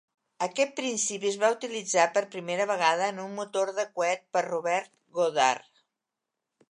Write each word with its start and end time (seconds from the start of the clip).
Aquest 0.43 0.71
principi 0.77 1.27
es 1.31 1.35
va 1.43 1.51
utilitzar 1.55 2.05
per 2.15 2.23
primera 2.35 2.67
vegada 2.73 3.11
en 3.15 3.21
un 3.25 3.35
motor 3.41 3.73
de 3.81 3.85
coet 3.99 4.25
per 4.37 4.43
Robert 4.49 4.91
Goddard. 5.19 5.69